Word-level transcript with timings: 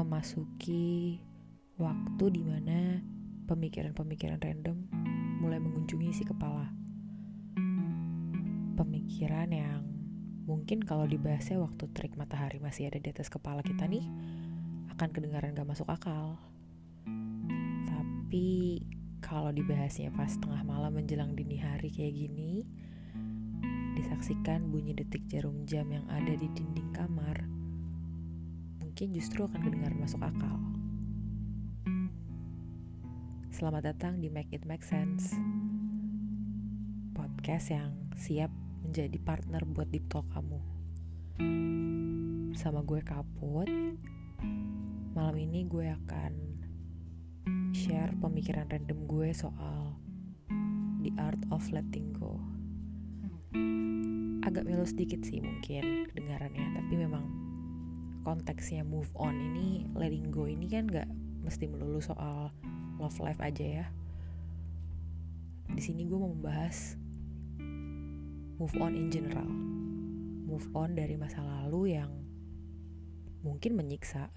memasuki 0.00 1.20
waktu 1.76 2.24
di 2.32 2.42
mana 2.44 3.00
pemikiran-pemikiran 3.48 4.40
random 4.40 4.76
mulai 5.40 5.60
mengunjungi 5.60 6.12
si 6.12 6.24
kepala. 6.24 6.68
Pemikiran 8.76 9.52
yang 9.52 9.84
mungkin 10.48 10.80
kalau 10.80 11.04
dibahasnya 11.04 11.60
waktu 11.60 11.84
trik 11.92 12.16
matahari 12.16 12.60
masih 12.60 12.88
ada 12.88 12.96
di 12.96 13.08
atas 13.12 13.28
kepala 13.28 13.60
kita 13.60 13.84
nih, 13.84 14.04
akan 14.96 15.08
kedengaran 15.12 15.52
gak 15.52 15.68
masuk 15.68 15.88
akal. 15.88 16.40
Tapi 17.88 18.80
kalau 19.20 19.52
dibahasnya 19.52 20.12
pas 20.16 20.32
tengah 20.40 20.64
malam 20.64 20.96
menjelang 20.96 21.36
dini 21.36 21.60
hari 21.60 21.92
kayak 21.92 22.16
gini, 22.16 22.64
disaksikan 24.00 24.72
bunyi 24.72 24.96
detik 24.96 25.28
jarum 25.28 25.68
jam 25.68 25.88
yang 25.92 26.08
ada 26.08 26.32
di 26.32 26.48
dinding 26.56 26.90
kamar, 26.96 27.59
mungkin 29.00 29.16
justru 29.16 29.48
akan 29.48 29.64
kedengaran 29.64 29.96
masuk 29.96 30.20
akal. 30.20 30.60
Selamat 33.48 33.88
datang 33.96 34.20
di 34.20 34.28
Make 34.28 34.52
It 34.52 34.68
Make 34.68 34.84
Sense 34.84 35.32
Podcast 37.16 37.72
yang 37.72 37.96
siap 38.12 38.52
menjadi 38.84 39.16
partner 39.24 39.64
buat 39.72 39.88
deep 39.88 40.04
talk 40.12 40.28
kamu. 40.36 40.60
Sama 42.52 42.84
gue 42.84 43.00
Kaput 43.00 43.72
Malam 45.16 45.36
ini 45.48 45.64
gue 45.64 45.88
akan 46.04 46.32
share 47.72 48.12
pemikiran 48.20 48.68
random 48.68 49.08
gue 49.08 49.32
soal 49.32 49.96
The 51.00 51.16
Art 51.16 51.40
of 51.48 51.64
Letting 51.72 52.20
Go. 52.20 52.36
Agak 54.44 54.68
melo 54.68 54.84
sedikit 54.84 55.24
sih 55.24 55.40
mungkin 55.40 56.04
kedengarannya 56.12 56.76
Tapi 56.76 56.94
memang 57.00 57.49
konteksnya 58.22 58.84
move 58.84 59.08
on 59.16 59.32
ini 59.32 59.88
letting 59.96 60.28
go 60.28 60.44
ini 60.44 60.68
kan 60.68 60.86
gak 60.88 61.08
mesti 61.40 61.64
melulu 61.66 62.00
soal 62.04 62.52
love 63.00 63.16
life 63.20 63.40
aja 63.40 63.84
ya. 63.84 63.86
Di 65.70 65.82
sini 65.82 66.04
gue 66.04 66.18
mau 66.18 66.30
membahas 66.30 67.00
move 68.60 68.76
on 68.76 68.92
in 68.92 69.08
general. 69.08 69.48
Move 70.44 70.66
on 70.76 70.98
dari 70.98 71.16
masa 71.16 71.40
lalu 71.40 71.96
yang 71.96 72.12
mungkin 73.40 73.78
menyiksa. 73.78 74.28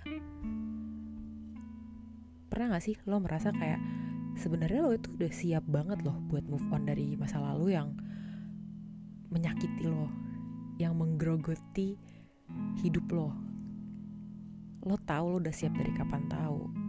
Pernah 2.47 2.77
gak 2.77 2.85
sih 2.85 2.95
lo 3.03 3.19
merasa 3.19 3.51
kayak 3.51 3.81
sebenarnya 4.39 4.79
lo 4.85 4.95
itu 4.95 5.11
udah 5.11 5.31
siap 5.33 5.65
banget 5.67 6.01
loh 6.07 6.17
buat 6.31 6.45
move 6.47 6.65
on 6.71 6.87
dari 6.87 7.19
masa 7.19 7.41
lalu 7.41 7.75
yang 7.75 7.97
menyakiti 9.33 9.89
lo, 9.89 10.07
yang 10.77 10.95
menggerogoti 10.95 11.97
hidup 12.79 13.05
lo. 13.11 13.52
Lo 14.83 14.99
tahu 14.99 15.25
lo 15.31 15.37
udah 15.39 15.55
siap 15.55 15.73
dari 15.75 15.95
kapan 15.95 16.27
tahu 16.27 16.83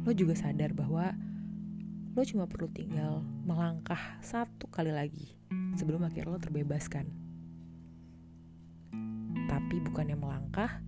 lo 0.00 0.18
juga 0.18 0.34
sadar 0.34 0.74
bahwa 0.74 1.14
lo 2.18 2.22
cuma 2.26 2.48
perlu 2.48 2.66
tinggal 2.72 3.22
melangkah 3.44 4.18
satu 4.24 4.66
kali 4.66 4.90
lagi 4.90 5.38
sebelum 5.78 6.02
akhir 6.02 6.26
lo 6.26 6.34
terbebaskan. 6.34 7.06
Tapi 9.46 9.76
bukannya 9.86 10.18
melangkah, 10.18 10.82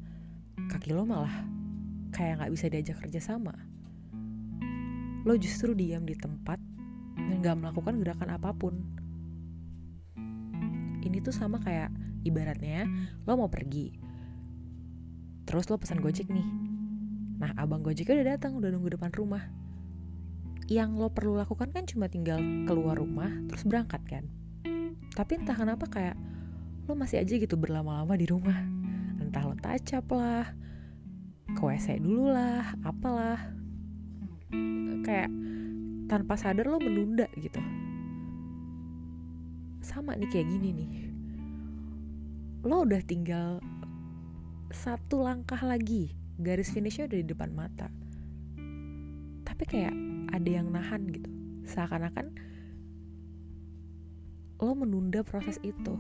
kaki 0.67 0.91
lo 0.91 1.07
malah 1.07 1.47
kayak 2.11 2.43
gak 2.43 2.51
bisa 2.51 2.67
diajak 2.67 2.99
kerja 2.99 3.21
sama. 3.23 3.55
Lo 5.23 5.39
justru 5.39 5.77
diam 5.79 6.03
di 6.03 6.19
tempat 6.19 6.59
dan 7.15 7.39
gak 7.47 7.63
melakukan 7.63 8.03
gerakan 8.03 8.35
apa 8.35 8.51
pun. 8.51 8.75
Ini 10.99 11.23
tuh 11.23 11.31
sama 11.31 11.63
kayak 11.63 11.95
ibaratnya 12.27 12.91
lo 13.23 13.39
mau 13.39 13.47
pergi, 13.47 14.02
terus 15.53 15.69
lo 15.69 15.77
pesan 15.77 16.01
gojek 16.01 16.33
nih, 16.33 16.49
Nah, 17.43 17.51
abang 17.59 17.83
Gojeknya 17.83 18.23
udah 18.23 18.29
datang, 18.39 18.55
udah 18.63 18.71
nunggu 18.71 18.95
depan 18.95 19.11
rumah. 19.11 19.51
Yang 20.71 20.91
lo 20.95 21.11
perlu 21.11 21.35
lakukan 21.35 21.75
kan 21.75 21.83
cuma 21.91 22.07
tinggal 22.07 22.39
keluar 22.71 22.95
rumah, 22.95 23.35
terus 23.51 23.67
berangkat 23.67 23.99
kan. 24.07 24.25
Tapi 25.11 25.43
entah 25.43 25.59
kenapa 25.59 25.91
kayak 25.91 26.15
lo 26.87 26.95
masih 26.95 27.19
aja 27.19 27.35
gitu 27.35 27.59
berlama-lama 27.59 28.15
di 28.15 28.31
rumah. 28.31 28.63
Entah 29.19 29.43
lo 29.43 29.59
tacap 29.59 30.07
lah, 30.15 30.55
ke 31.51 31.63
WC 31.67 31.99
dulu 31.99 32.31
lah, 32.31 32.79
apalah. 32.87 33.43
Kayak 35.03 35.35
tanpa 36.07 36.39
sadar 36.39 36.71
lo 36.71 36.79
menunda 36.79 37.27
gitu. 37.35 37.59
Sama 39.83 40.15
nih 40.15 40.31
kayak 40.31 40.47
gini 40.47 40.69
nih. 40.79 40.91
Lo 42.71 42.87
udah 42.87 43.03
tinggal 43.03 43.59
satu 44.73 45.21
langkah 45.23 45.61
lagi 45.61 46.17
garis 46.41 46.73
finishnya 46.73 47.07
udah 47.07 47.19
di 47.21 47.29
depan 47.29 47.51
mata. 47.53 47.89
Tapi 49.45 49.65
kayak 49.69 49.95
ada 50.33 50.51
yang 50.51 50.73
nahan 50.73 51.07
gitu. 51.13 51.29
Seakan-akan 51.69 52.33
lo 54.63 54.73
menunda 54.73 55.21
proses 55.23 55.61
itu. 55.61 55.95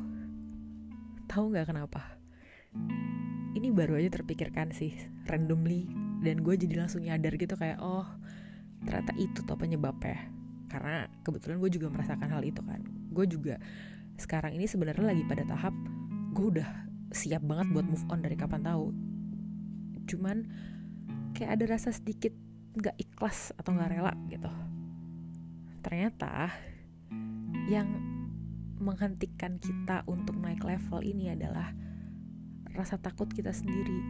Tahu 1.28 1.44
nggak 1.52 1.68
kenapa? 1.68 2.18
Ini 3.52 3.68
baru 3.70 4.00
aja 4.00 4.18
terpikirkan 4.20 4.72
sih 4.72 4.96
randomly. 5.28 5.86
Dan 6.22 6.40
gue 6.40 6.54
jadi 6.54 6.78
langsung 6.78 7.02
nyadar 7.02 7.34
gitu 7.34 7.58
kayak 7.58 7.82
oh 7.82 8.06
ternyata 8.88 9.12
itu 9.20 9.44
tuh 9.44 9.58
penyebabnya. 9.58 10.32
Karena 10.72 11.04
kebetulan 11.22 11.60
gue 11.60 11.70
juga 11.70 11.92
merasakan 11.92 12.28
hal 12.32 12.42
itu 12.46 12.62
kan. 12.64 12.80
Gue 13.12 13.28
juga 13.28 13.60
sekarang 14.16 14.56
ini 14.56 14.64
sebenarnya 14.64 15.12
lagi 15.12 15.22
pada 15.28 15.44
tahap 15.44 15.74
gue 16.32 16.46
udah 16.58 16.91
siap 17.12 17.44
banget 17.44 17.68
buat 17.70 17.86
move 17.86 18.04
on 18.08 18.24
dari 18.24 18.34
kapan 18.34 18.64
tahu. 18.64 18.90
Cuman 20.08 20.48
kayak 21.36 21.60
ada 21.60 21.64
rasa 21.76 21.92
sedikit 21.92 22.32
nggak 22.72 22.96
ikhlas 22.96 23.52
atau 23.60 23.76
nggak 23.76 23.90
rela 23.92 24.12
gitu. 24.32 24.48
Ternyata 25.84 26.48
yang 27.68 27.88
menghentikan 28.80 29.60
kita 29.62 30.02
untuk 30.08 30.34
naik 30.40 30.64
level 30.64 31.04
ini 31.04 31.30
adalah 31.30 31.70
rasa 32.72 32.96
takut 32.98 33.28
kita 33.30 33.52
sendiri. 33.52 34.00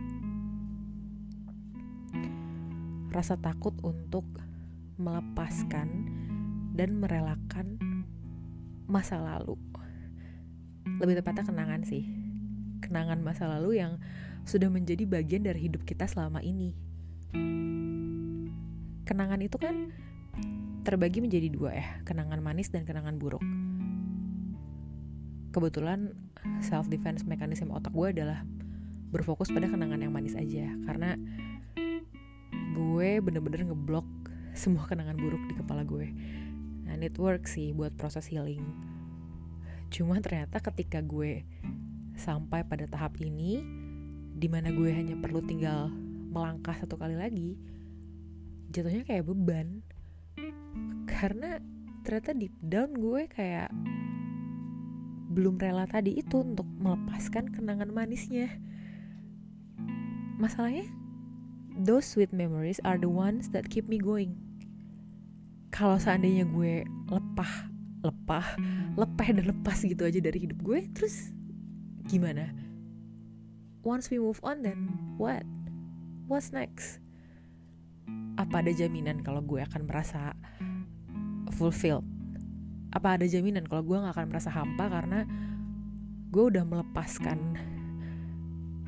Rasa 3.13 3.37
takut 3.37 3.77
untuk 3.85 4.25
melepaskan 4.97 6.09
dan 6.73 6.97
merelakan 6.97 7.77
masa 8.89 9.21
lalu. 9.21 9.59
Lebih 11.03 11.21
tepatnya 11.21 11.45
kenangan 11.45 11.85
sih 11.85 12.22
kenangan 12.93 13.25
masa 13.25 13.49
lalu 13.49 13.81
yang 13.81 13.97
sudah 14.45 14.69
menjadi 14.69 15.09
bagian 15.09 15.49
dari 15.49 15.65
hidup 15.65 15.81
kita 15.89 16.05
selama 16.05 16.45
ini. 16.45 16.77
Kenangan 19.09 19.41
itu 19.41 19.57
kan 19.57 19.89
terbagi 20.85 21.25
menjadi 21.25 21.49
dua 21.49 21.73
ya, 21.73 21.89
kenangan 22.05 22.45
manis 22.45 22.69
dan 22.69 22.85
kenangan 22.85 23.17
buruk. 23.17 23.41
Kebetulan 25.57 26.13
self 26.61 26.93
defense 26.93 27.25
mekanisme 27.25 27.73
otak 27.73 27.97
gue 27.97 28.13
adalah 28.13 28.45
berfokus 29.09 29.49
pada 29.49 29.73
kenangan 29.73 30.05
yang 30.05 30.13
manis 30.13 30.37
aja 30.37 30.69
karena 30.85 31.17
gue 32.77 33.09
bener-bener 33.25 33.73
ngeblok 33.73 34.05
semua 34.53 34.85
kenangan 34.85 35.17
buruk 35.17 35.41
di 35.49 35.57
kepala 35.57 35.81
gue. 35.89 36.13
And 36.93 37.01
it 37.01 37.17
works 37.17 37.57
sih 37.57 37.73
buat 37.73 37.97
proses 37.97 38.29
healing. 38.29 38.61
Cuma 39.89 40.21
ternyata 40.21 40.61
ketika 40.61 41.01
gue 41.01 41.45
sampai 42.17 42.65
pada 42.67 42.85
tahap 42.89 43.17
ini, 43.21 43.63
di 44.33 44.49
mana 44.51 44.73
gue 44.73 44.91
hanya 44.91 45.17
perlu 45.19 45.45
tinggal 45.45 45.93
melangkah 46.33 46.73
satu 46.73 46.97
kali 46.97 47.15
lagi 47.15 47.61
jatuhnya 48.73 49.05
kayak 49.05 49.29
beban. 49.29 49.85
Karena 51.05 51.61
ternyata 52.03 52.33
deep 52.33 52.57
down 52.65 52.97
gue 52.97 53.29
kayak 53.29 53.69
belum 55.33 55.61
rela 55.61 55.85
tadi 55.85 56.17
itu 56.19 56.41
untuk 56.41 56.67
melepaskan 56.81 57.53
kenangan 57.53 57.93
manisnya. 57.93 58.49
Masalahnya 60.41 60.89
those 61.77 62.09
sweet 62.09 62.33
memories 62.33 62.81
are 62.83 62.97
the 62.97 63.09
ones 63.09 63.53
that 63.53 63.69
keep 63.69 63.87
me 63.87 64.01
going. 64.01 64.41
Kalau 65.73 66.01
seandainya 66.01 66.49
gue 66.49 66.85
lepah 67.13 67.73
lepah 68.03 68.59
lepeh 68.99 69.29
dan 69.31 69.47
lepas 69.47 69.79
gitu 69.79 70.03
aja 70.03 70.19
dari 70.19 70.43
hidup 70.43 70.59
gue 70.59 70.91
terus 70.91 71.31
gimana? 72.07 72.51
Once 73.83 74.11
we 74.11 74.19
move 74.19 74.39
on 74.47 74.63
then 74.63 74.91
what? 75.19 75.43
What's 76.31 76.55
next? 76.55 77.03
Apa 78.39 78.63
ada 78.65 78.73
jaminan 78.73 79.21
kalau 79.21 79.43
gue 79.43 79.61
akan 79.61 79.85
merasa 79.85 80.33
fulfilled? 81.55 82.07
Apa 82.95 83.19
ada 83.19 83.27
jaminan 83.27 83.67
kalau 83.67 83.83
gue 83.85 83.97
gak 83.99 84.15
akan 84.15 84.29
merasa 84.31 84.49
hampa 84.53 84.89
karena 84.89 85.25
gue 86.33 86.45
udah 86.49 86.65
melepaskan 86.65 87.59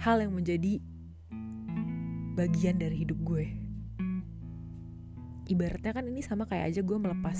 hal 0.00 0.20
yang 0.20 0.32
menjadi 0.32 0.80
bagian 2.38 2.80
dari 2.80 3.04
hidup 3.04 3.18
gue? 3.26 3.44
Ibaratnya 5.44 5.92
kan 5.92 6.08
ini 6.08 6.24
sama 6.24 6.48
kayak 6.48 6.72
aja 6.72 6.80
gue 6.80 6.98
melepas 6.98 7.38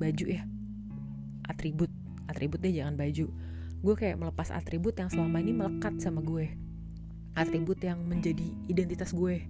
baju 0.00 0.24
ya. 0.24 0.48
Atribut. 1.44 1.92
Atribut 2.24 2.64
jangan 2.64 2.96
baju 2.96 3.28
gue 3.84 3.94
kayak 3.94 4.16
melepas 4.16 4.48
atribut 4.48 4.96
yang 4.96 5.12
selama 5.12 5.44
ini 5.44 5.52
melekat 5.52 6.00
sama 6.00 6.24
gue. 6.24 6.48
Atribut 7.36 7.76
yang 7.84 8.00
menjadi 8.00 8.48
identitas 8.64 9.12
gue. 9.12 9.44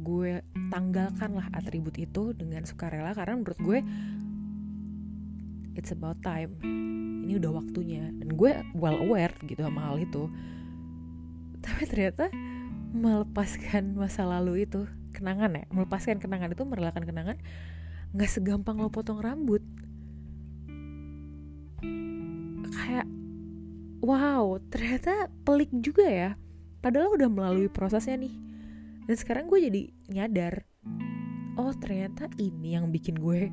Gue 0.00 0.40
tanggalkan 0.72 1.36
lah 1.36 1.52
atribut 1.52 2.00
itu 2.00 2.32
dengan 2.32 2.64
sukarela 2.64 3.12
karena 3.12 3.36
menurut 3.36 3.60
gue 3.60 3.78
it's 5.76 5.92
about 5.92 6.16
time. 6.24 6.56
Ini 7.28 7.36
udah 7.36 7.60
waktunya. 7.60 8.08
Dan 8.08 8.32
gue 8.32 8.64
well 8.72 9.04
aware 9.04 9.36
gitu 9.44 9.60
sama 9.60 9.92
hal 9.92 10.00
itu. 10.00 10.32
Tapi 11.60 11.84
ternyata 11.84 12.32
melepaskan 12.90 13.94
masa 13.94 14.26
lalu 14.26 14.66
itu 14.66 14.88
kenangan 15.14 15.54
ya 15.54 15.64
melepaskan 15.70 16.18
kenangan 16.18 16.50
itu 16.54 16.62
merelakan 16.66 17.06
kenangan 17.06 17.36
nggak 18.10 18.30
segampang 18.30 18.82
lo 18.82 18.90
potong 18.90 19.22
rambut 19.22 19.62
kayak 22.90 23.06
wow 24.02 24.58
ternyata 24.66 25.30
pelik 25.46 25.70
juga 25.78 26.10
ya. 26.10 26.30
Padahal 26.82 27.14
udah 27.14 27.30
melalui 27.30 27.70
prosesnya 27.70 28.18
nih. 28.18 28.34
Dan 29.06 29.14
sekarang 29.14 29.46
gue 29.46 29.62
jadi 29.62 29.82
nyadar 30.10 30.66
oh 31.54 31.70
ternyata 31.76 32.26
ini 32.40 32.74
yang 32.74 32.88
bikin 32.88 33.20
gue 33.20 33.52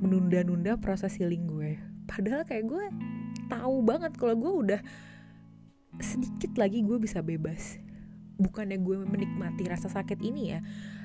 menunda-nunda 0.00 0.80
proses 0.80 1.20
healing 1.20 1.44
gue. 1.44 1.76
Padahal 2.08 2.48
kayak 2.48 2.64
gue 2.64 2.84
tahu 3.52 3.84
banget 3.84 4.16
kalau 4.16 4.38
gue 4.40 4.52
udah 4.64 4.80
sedikit 6.00 6.56
lagi 6.56 6.80
gue 6.80 6.96
bisa 6.96 7.20
bebas. 7.20 7.76
Bukannya 8.40 8.80
gue 8.80 9.04
menikmati 9.04 9.68
rasa 9.68 9.92
sakit 9.92 10.22
ini 10.24 10.54
ya. 10.56 10.60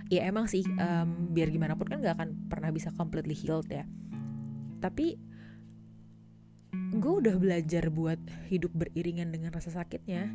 Ya 0.07 0.29
emang 0.29 0.45
sih 0.45 0.63
um, 0.63 1.33
biar 1.33 1.49
gimana 1.49 1.73
pun 1.73 1.89
kan 1.89 1.99
gak 1.99 2.15
akan 2.21 2.47
pernah 2.47 2.69
bisa 2.69 2.93
completely 2.95 3.33
healed 3.33 3.67
ya. 3.67 3.83
Tapi 4.77 5.17
gue 6.73 7.13
udah 7.21 7.37
belajar 7.37 7.93
buat 7.93 8.17
hidup 8.49 8.73
beriringan 8.73 9.29
dengan 9.29 9.53
rasa 9.53 9.69
sakitnya. 9.69 10.25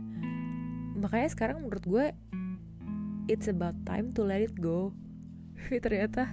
Makanya 0.94 1.28
sekarang 1.34 1.66
menurut 1.66 1.82
gue 1.82 2.06
it's 3.26 3.50
about 3.50 3.74
time 3.82 4.14
to 4.14 4.22
let 4.22 4.38
it 4.38 4.54
go. 4.54 4.94
Tapi 5.58 5.82
ternyata 5.82 6.30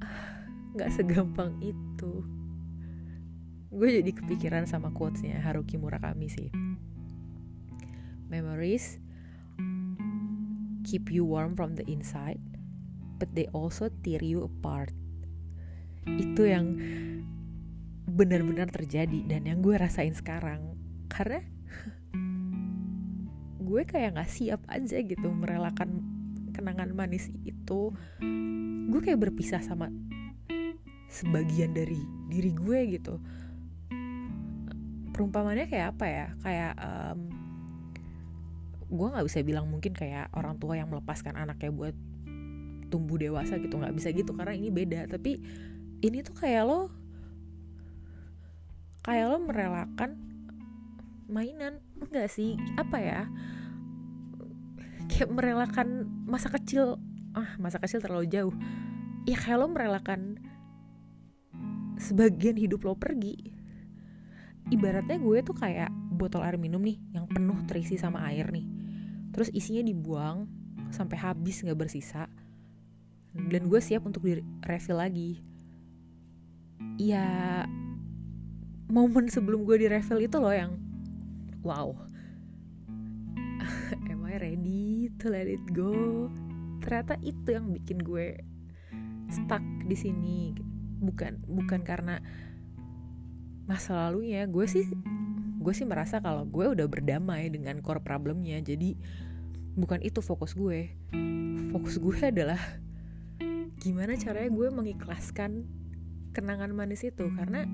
nggak 0.76 0.90
segampang 0.96 1.60
itu. 1.60 2.24
Gue 3.72 3.88
jadi 4.00 4.12
kepikiran 4.12 4.64
sama 4.68 4.92
quotesnya 4.92 5.40
Haruki 5.40 5.76
Murakami 5.76 6.28
sih. 6.28 6.48
Memories 8.32 8.96
keep 10.88 11.12
you 11.12 11.24
warm 11.24 11.52
from 11.52 11.76
the 11.76 11.84
inside 11.88 12.40
but 13.20 13.28
they 13.36 13.48
also 13.52 13.92
tear 14.00 14.24
you 14.24 14.48
apart. 14.48 14.92
Itu 16.08 16.48
yang 16.48 16.80
benar-benar 18.06 18.68
terjadi 18.70 19.24
dan 19.30 19.46
yang 19.46 19.62
gue 19.62 19.74
rasain 19.78 20.14
sekarang. 20.14 20.74
Karena 21.06 21.40
gue 23.68 23.82
kayak 23.86 24.18
nggak 24.18 24.30
siap 24.30 24.60
aja 24.68 24.98
gitu 25.00 25.28
merelakan 25.30 26.02
kenangan 26.52 26.92
manis 26.92 27.30
itu. 27.46 27.94
Gue 28.92 29.00
kayak 29.00 29.30
berpisah 29.30 29.62
sama 29.64 29.88
sebagian 31.12 31.72
dari 31.72 32.00
diri 32.28 32.52
gue 32.52 32.78
gitu. 32.98 33.20
Perumpamannya 35.12 35.68
kayak 35.68 35.96
apa 35.96 36.06
ya? 36.08 36.26
Kayak 36.40 36.72
um, 36.80 37.20
gue 38.92 39.08
nggak 39.08 39.26
bisa 39.28 39.40
bilang 39.40 39.68
mungkin 39.68 39.96
kayak 39.96 40.28
orang 40.36 40.60
tua 40.60 40.76
yang 40.76 40.88
melepaskan 40.92 41.36
anaknya 41.36 41.72
buat 41.72 41.96
tumbuh 42.92 43.16
dewasa 43.16 43.56
gitu. 43.60 43.80
Nggak 43.80 43.94
bisa 43.96 44.08
gitu 44.12 44.32
karena 44.36 44.52
ini 44.56 44.68
beda. 44.68 45.08
Tapi 45.08 45.40
ini 46.02 46.18
tuh 46.24 46.36
kayak 46.36 46.64
lo 46.68 47.01
kayak 49.02 49.26
lo 49.30 49.38
merelakan 49.42 50.18
mainan. 51.26 51.82
Enggak 51.98 52.30
sih 52.30 52.58
apa 52.78 52.98
ya? 52.98 53.22
Kayak 55.10 55.30
merelakan 55.30 56.06
masa 56.26 56.48
kecil. 56.50 56.98
Ah 57.34 57.58
masa 57.58 57.82
kecil 57.82 57.98
terlalu 57.98 58.30
jauh. 58.30 58.54
Ya 59.26 59.38
kayak 59.38 59.58
lo 59.58 59.66
merelakan 59.70 60.38
sebagian 61.98 62.58
hidup 62.58 62.82
lo 62.86 62.94
pergi. 62.98 63.54
Ibaratnya 64.70 65.18
gue 65.18 65.38
tuh 65.42 65.58
kayak 65.58 65.90
botol 66.14 66.46
air 66.46 66.56
minum 66.56 66.80
nih 66.80 66.98
yang 67.10 67.26
penuh 67.26 67.58
terisi 67.66 67.98
sama 67.98 68.22
air 68.30 68.50
nih. 68.54 68.66
Terus 69.34 69.50
isinya 69.50 69.82
dibuang 69.82 70.46
sampai 70.94 71.18
habis 71.18 71.62
nggak 71.62 71.78
bersisa. 71.78 72.30
Dan 73.32 73.66
gue 73.66 73.80
siap 73.80 74.06
untuk 74.06 74.22
di 74.22 74.38
refill 74.62 75.00
lagi. 75.00 75.40
Ya 77.00 77.64
momen 78.92 79.32
sebelum 79.32 79.64
gue 79.64 79.80
di 79.80 79.86
refill 79.88 80.20
itu 80.20 80.36
loh 80.36 80.52
yang 80.52 80.76
wow. 81.64 81.96
Am 84.12 84.20
I 84.28 84.36
ready 84.36 85.08
to 85.16 85.32
let 85.32 85.48
it 85.48 85.64
go? 85.72 86.28
Ternyata 86.84 87.16
itu 87.24 87.56
yang 87.56 87.72
bikin 87.72 88.04
gue 88.04 88.36
stuck 89.32 89.64
di 89.88 89.96
sini. 89.96 90.52
Bukan 91.00 91.40
bukan 91.48 91.80
karena 91.80 92.20
masa 93.64 93.96
lalunya. 93.96 94.44
Gue 94.44 94.68
sih 94.68 94.84
gue 95.62 95.72
sih 95.72 95.88
merasa 95.88 96.20
kalau 96.20 96.44
gue 96.44 96.76
udah 96.76 96.84
berdamai 96.84 97.48
dengan 97.48 97.80
core 97.80 98.04
problemnya. 98.04 98.60
Jadi 98.60 98.92
bukan 99.72 100.04
itu 100.04 100.20
fokus 100.20 100.52
gue. 100.52 100.92
Fokus 101.72 101.96
gue 101.96 102.28
adalah 102.28 102.60
gimana 103.80 104.20
caranya 104.20 104.52
gue 104.52 104.68
mengikhlaskan 104.68 105.64
kenangan 106.36 106.76
manis 106.76 107.08
itu. 107.08 107.24
Karena 107.32 107.64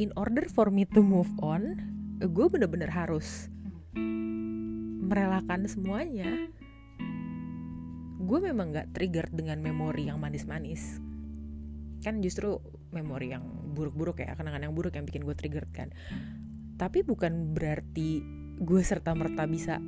in 0.00 0.08
order 0.16 0.48
for 0.48 0.72
me 0.72 0.88
to 0.88 1.04
move 1.04 1.28
on 1.44 1.76
gue 2.20 2.46
bener-bener 2.48 2.88
harus 2.88 3.52
merelakan 5.10 5.66
semuanya. 5.66 6.48
Gue 8.20 8.38
memang 8.38 8.70
gak 8.70 8.94
trigger 8.94 9.26
dengan 9.32 9.58
memori 9.58 10.06
yang 10.06 10.22
manis-manis. 10.22 11.00
Kan 12.00 12.22
justru 12.22 12.62
memori 12.94 13.34
yang 13.34 13.42
buruk-buruk 13.74 14.22
ya 14.22 14.38
kenangan 14.38 14.70
yang 14.70 14.74
buruk 14.76 14.94
yang 14.94 15.08
bikin 15.08 15.24
gue 15.24 15.34
trigger 15.34 15.66
kan. 15.72 15.90
Tapi 16.78 17.02
bukan 17.02 17.56
berarti 17.56 18.22
gue 18.60 18.82
serta 18.84 19.16
merta 19.16 19.48
bisa 19.48 19.80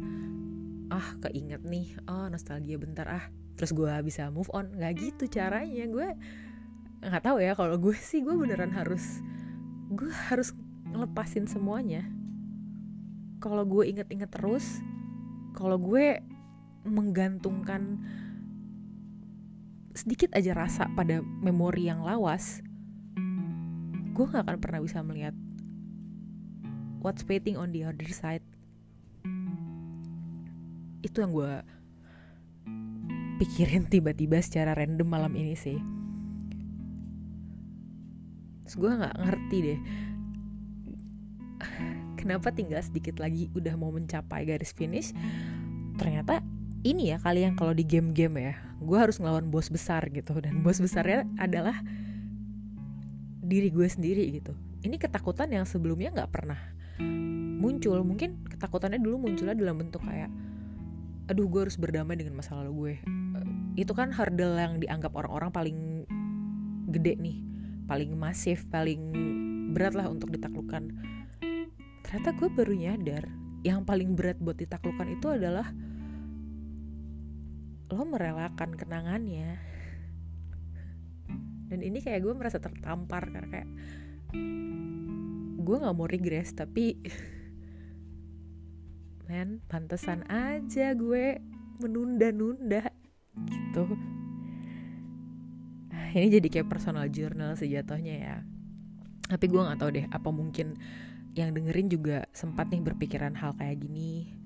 ah 0.92 1.08
keinget 1.24 1.64
nih 1.64 1.96
oh 2.04 2.28
nostalgia 2.28 2.76
bentar 2.76 3.08
ah 3.08 3.24
terus 3.56 3.72
gue 3.72 3.92
bisa 4.02 4.28
move 4.34 4.50
on. 4.50 4.74
Nggak 4.74 4.92
gitu 4.98 5.24
caranya. 5.30 5.84
Gue 5.86 6.08
nggak 7.04 7.22
tahu 7.22 7.38
ya 7.38 7.54
kalau 7.54 7.78
gue 7.78 7.94
sih 7.94 8.26
gue 8.26 8.34
beneran 8.34 8.74
harus 8.74 9.22
gue 9.92 10.08
harus 10.32 10.56
ngelepasin 10.88 11.44
semuanya. 11.44 12.04
Kalau 13.42 13.66
gue 13.68 13.88
inget-inget 13.92 14.32
terus 14.32 14.80
kalau 15.52 15.76
gue 15.76 16.20
menggantungkan 16.88 18.00
sedikit 19.92 20.32
aja 20.32 20.56
rasa 20.56 20.88
pada 20.96 21.20
memori 21.20 21.86
yang 21.92 22.00
lawas 22.00 22.64
gue 24.12 24.24
gak 24.28 24.44
akan 24.44 24.58
pernah 24.60 24.80
bisa 24.80 25.00
melihat 25.00 25.36
what's 27.00 27.24
waiting 27.28 27.56
on 27.56 27.72
the 27.72 27.84
other 27.84 28.08
side. 28.12 28.44
Itu 31.00 31.24
yang 31.24 31.32
gue 31.32 31.52
pikirin 33.40 33.88
tiba-tiba 33.88 34.38
secara 34.44 34.76
random 34.76 35.08
malam 35.08 35.32
ini 35.34 35.56
sih 35.56 36.01
Terus 38.66 38.76
gue 38.78 38.90
gak 38.90 39.16
ngerti 39.18 39.56
deh. 39.62 39.80
Kenapa 42.18 42.54
tinggal 42.54 42.82
sedikit 42.82 43.18
lagi 43.18 43.50
udah 43.54 43.74
mau 43.74 43.90
mencapai 43.90 44.46
garis 44.46 44.70
finish? 44.70 45.10
Ternyata 45.98 46.40
ini 46.82 47.14
ya 47.14 47.18
kalian 47.18 47.54
kalau 47.54 47.70
di 47.74 47.86
game-game 47.86 48.36
ya 48.38 48.54
Gue 48.82 48.98
harus 48.98 49.22
ngelawan 49.22 49.46
bos 49.50 49.70
besar 49.70 50.06
gitu. 50.10 50.34
Dan 50.42 50.66
bos 50.66 50.82
besarnya 50.82 51.26
adalah 51.38 51.78
diri 53.42 53.70
gue 53.70 53.86
sendiri 53.86 54.26
gitu. 54.34 54.54
Ini 54.82 54.98
ketakutan 54.98 55.50
yang 55.54 55.62
sebelumnya 55.62 56.10
gak 56.10 56.30
pernah 56.34 56.58
muncul. 57.62 58.02
Mungkin 58.02 58.46
ketakutannya 58.50 58.98
dulu 58.98 59.30
munculnya 59.30 59.54
dalam 59.54 59.78
bentuk 59.78 60.02
kayak 60.02 60.30
Aduh 61.30 61.46
gue 61.46 61.70
harus 61.70 61.78
berdamai 61.78 62.18
dengan 62.18 62.34
masa 62.34 62.58
lalu 62.58 62.72
gue. 62.74 62.94
Itu 63.78 63.94
kan 63.94 64.10
hurdle 64.10 64.58
yang 64.58 64.82
dianggap 64.82 65.14
orang-orang 65.14 65.54
paling 65.54 65.78
gede 66.90 67.14
nih 67.16 67.51
paling 67.86 68.14
masif 68.14 68.66
paling 68.70 69.00
berat 69.72 69.96
lah 69.96 70.08
untuk 70.08 70.30
ditaklukkan 70.30 70.92
ternyata 72.02 72.30
gue 72.36 72.48
baru 72.52 72.74
nyadar 72.76 73.24
yang 73.62 73.86
paling 73.86 74.18
berat 74.18 74.42
buat 74.42 74.58
ditaklukkan 74.58 75.08
itu 75.14 75.26
adalah 75.30 75.70
lo 77.92 78.08
merelakan 78.08 78.72
kenangannya. 78.72 79.60
Dan 81.68 81.80
ini 81.80 82.00
kayak 82.00 82.24
gue 82.24 82.34
merasa 82.36 82.56
tertampar 82.60 83.28
karena 83.32 83.48
kayak 83.48 83.68
gue 85.62 85.76
nggak 85.78 85.94
mau 85.94 86.08
regress 86.10 86.52
tapi 86.52 86.98
men 89.28 89.62
pantesan 89.70 90.26
aja 90.28 90.92
gue 90.92 91.38
menunda-nunda 91.80 92.92
gitu 93.46 93.86
ini 96.12 96.28
jadi 96.28 96.48
kayak 96.48 96.68
personal 96.68 97.08
journal 97.08 97.56
sejatuhnya 97.56 98.14
ya. 98.20 98.36
Tapi 99.32 99.44
gue 99.48 99.60
nggak 99.60 99.80
tahu 99.80 99.90
deh 99.96 100.06
apa 100.12 100.28
mungkin 100.28 100.76
yang 101.32 101.56
dengerin 101.56 101.88
juga 101.88 102.28
sempat 102.36 102.68
nih 102.68 102.84
berpikiran 102.84 103.32
hal 103.32 103.56
kayak 103.56 103.80
gini. 103.80 104.36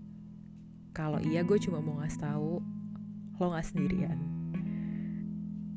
Kalau 0.94 1.18
iya 1.18 1.42
gue 1.42 1.58
cuma 1.58 1.82
mau 1.82 1.98
ngasih 1.98 2.22
tahu 2.22 2.62
lo 3.36 3.46
nggak 3.50 3.66
sendirian. 3.66 4.18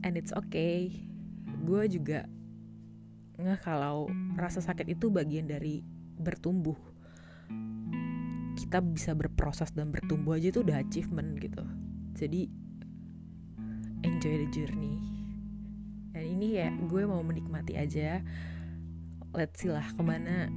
And 0.05 0.13
it's 0.13 0.31
okay. 0.31 0.93
Gue 1.65 1.89
juga 1.89 2.29
nggak 3.41 3.59
kalau 3.65 4.07
rasa 4.37 4.61
sakit 4.61 4.93
itu 4.93 5.09
bagian 5.09 5.49
dari 5.49 5.81
bertumbuh. 6.21 6.77
Kita 8.53 8.83
bisa 8.85 9.17
berproses 9.17 9.73
dan 9.73 9.89
bertumbuh 9.89 10.37
aja 10.37 10.53
itu 10.53 10.61
udah 10.61 10.77
achievement 10.85 11.41
gitu. 11.41 11.65
Jadi 12.13 12.45
enjoy 14.05 14.45
the 14.45 14.49
journey 14.53 15.18
dan 16.09 16.23
ini 16.25 16.57
ya 16.57 16.73
gue 16.73 17.03
mau 17.05 17.21
menikmati 17.21 17.77
aja. 17.77 18.21
Let's 19.29 19.61
see 19.61 19.69
lah 19.69 19.85
ke 19.93 20.01
mana 20.01 20.49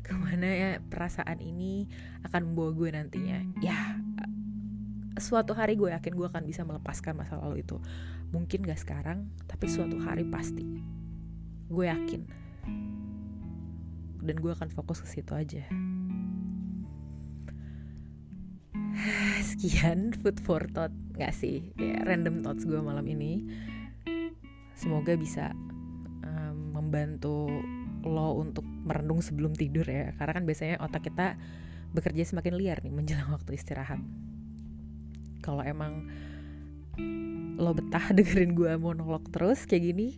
ke 0.00 0.14
mana 0.18 0.48
ya 0.50 0.70
perasaan 0.82 1.38
ini 1.38 1.86
akan 2.26 2.50
membawa 2.50 2.70
gue 2.74 2.88
nantinya. 2.94 3.38
Ya 3.58 3.98
suatu 5.18 5.52
hari 5.52 5.76
gue 5.76 5.90
yakin 5.90 6.14
gue 6.16 6.26
akan 6.26 6.46
bisa 6.46 6.62
melepaskan 6.62 7.18
masa 7.18 7.36
lalu 7.38 7.66
itu. 7.66 7.82
Mungkin 8.30 8.62
gak 8.62 8.78
sekarang 8.78 9.26
tapi 9.50 9.66
suatu 9.66 9.98
hari 9.98 10.22
pasti. 10.26 10.62
Gue 11.66 11.90
yakin. 11.90 12.22
Dan 14.20 14.36
gue 14.38 14.52
akan 14.54 14.70
fokus 14.70 15.02
ke 15.02 15.18
situ 15.18 15.34
aja. 15.34 15.66
Sekian 19.50 20.14
food 20.14 20.38
for 20.38 20.62
thought. 20.70 20.94
Nggak 21.18 21.34
sih 21.36 21.74
ya 21.76 22.00
random 22.06 22.46
thoughts 22.46 22.64
gue 22.64 22.78
malam 22.80 23.04
ini 23.04 23.44
semoga 24.80 25.12
bisa 25.12 25.52
um, 26.24 26.80
membantu 26.80 27.52
lo 28.00 28.40
untuk 28.40 28.64
merenung 28.64 29.20
sebelum 29.20 29.52
tidur 29.52 29.84
ya. 29.84 30.16
Karena 30.16 30.32
kan 30.40 30.44
biasanya 30.48 30.80
otak 30.80 31.12
kita 31.12 31.36
bekerja 31.92 32.24
semakin 32.24 32.56
liar 32.56 32.80
nih 32.80 32.92
menjelang 32.92 33.28
waktu 33.36 33.60
istirahat. 33.60 34.00
Kalau 35.44 35.60
emang 35.60 36.08
lo 37.60 37.76
betah 37.76 38.08
dengerin 38.16 38.56
gue 38.56 38.72
monolog 38.80 39.28
terus 39.28 39.68
kayak 39.68 39.92
gini 39.92 40.16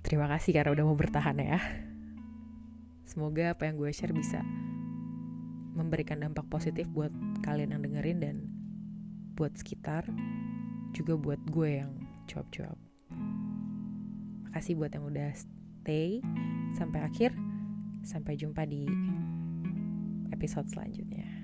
terima 0.00 0.24
kasih 0.32 0.56
karena 0.56 0.72
udah 0.72 0.84
mau 0.88 0.96
bertahan 0.96 1.36
ya. 1.36 1.60
Semoga 3.04 3.52
apa 3.52 3.68
yang 3.68 3.76
gue 3.76 3.92
share 3.92 4.16
bisa 4.16 4.40
memberikan 5.76 6.18
dampak 6.24 6.48
positif 6.48 6.88
buat 6.88 7.12
kalian 7.44 7.76
yang 7.76 7.82
dengerin 7.84 8.18
dan 8.18 8.36
buat 9.36 9.54
sekitar 9.54 10.08
juga 10.96 11.14
buat 11.14 11.40
gue 11.46 11.84
yang 11.84 11.99
cuap-cuap 12.30 12.78
makasih 14.50 14.76
buat 14.76 14.92
yang 14.92 15.08
udah 15.08 15.30
stay 15.32 16.20
sampai 16.76 17.00
akhir. 17.00 17.32
Sampai 18.04 18.36
jumpa 18.36 18.68
di 18.68 18.84
episode 20.36 20.68
selanjutnya. 20.68 21.39